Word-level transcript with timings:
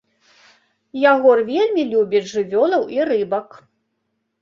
Ягор 1.11 1.43
вельмі 1.51 1.83
любіць 1.93 2.25
жывёлаў 2.35 2.83
і 2.99 3.09
рыбак. 3.15 3.49